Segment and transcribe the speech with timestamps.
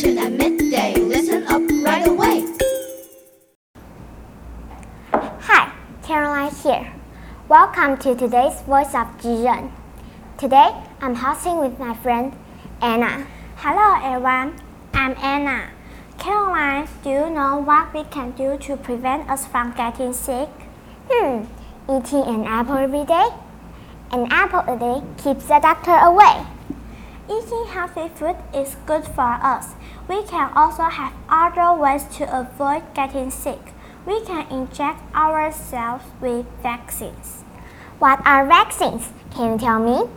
[0.00, 0.94] attention at midday.
[0.94, 2.46] Listen up right away.
[5.12, 6.92] Hi, Caroline here.
[7.48, 9.70] Welcome to today's Voice of Jiren.
[10.38, 10.70] Today,
[11.00, 12.32] I'm hosting with my friend
[12.80, 13.26] Anna.
[13.56, 14.58] Hello, everyone.
[14.94, 15.70] I'm Anna.
[16.18, 20.48] Caroline, do you know what we can do to prevent us from getting sick?
[21.10, 21.44] Hmm,
[21.90, 23.28] eating an apple every day?
[24.12, 26.46] An apple a day keeps the doctor away.
[27.30, 29.76] Eating healthy food is good for us.
[30.08, 33.72] We can also have other ways to avoid getting sick.
[34.04, 37.44] We can inject ourselves with vaccines.
[38.00, 39.12] What are vaccines?
[39.30, 40.10] Can you tell me?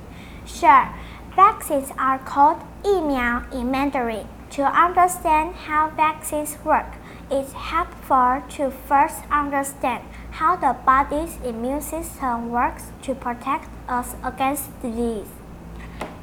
[0.44, 0.90] Sure.
[1.36, 4.26] Vaccines are called 疫苗 in Mandarin.
[4.58, 6.98] To understand how vaccines work,
[7.30, 14.72] it's helpful to first understand how the body's immune system works to protect us against
[14.82, 15.30] disease.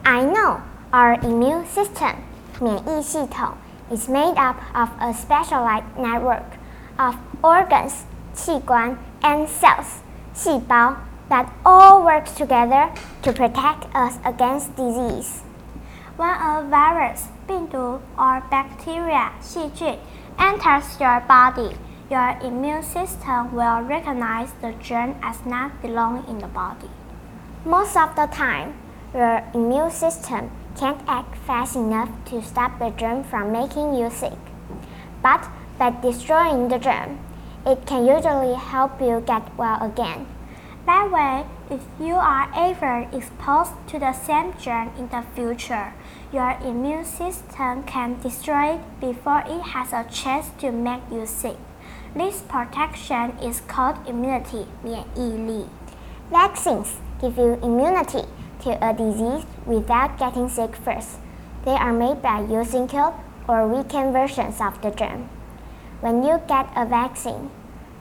[0.05, 2.15] I know our immune system,
[2.60, 3.54] 免疫系统,
[3.90, 6.57] is made up of a specialized network
[6.98, 9.99] of organs, 器官, and cells,
[10.34, 10.96] 细胞
[11.29, 12.90] that all work together
[13.24, 15.41] to protect us against disease.
[16.18, 19.98] When a virus, 病毒 or bacteria, 细菌
[20.38, 21.76] enters your body,
[22.10, 26.90] your immune system will recognize the germ as not belonging in the body.
[27.65, 28.74] Most of the time,
[29.13, 34.38] your immune system can't act fast enough to stop the germ from making you sick.
[35.21, 35.48] But
[35.79, 37.20] by destroying the germ,
[37.65, 40.27] it can usually help you get well again.
[40.85, 45.93] That way, if you are ever exposed to the same germ in the future,
[46.32, 51.57] your immune system can destroy it before it has a chance to make you sick.
[52.15, 55.65] This protection is called immunity, 免疫力.
[56.29, 58.26] Vaccines give you immunity
[58.63, 61.19] to a disease without getting sick first.
[61.65, 63.15] They are made by using killed
[63.49, 65.28] or weakened versions of the germ.
[66.00, 67.50] When you get a vaccine,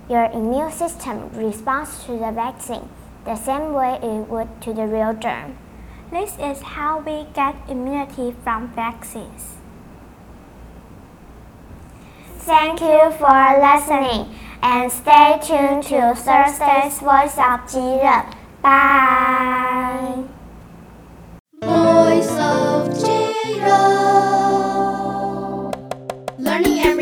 [0.10, 2.90] your immune system responds to the vaccine
[3.26, 5.58] the same way it would to the real germ.
[6.12, 9.58] This is how we get immunity from vaccines.
[12.38, 14.34] Thank you for listening
[14.64, 18.34] and stay tuned to Thursday's Voice of Jiren.
[18.62, 20.39] Bye.
[26.62, 26.99] Johnny and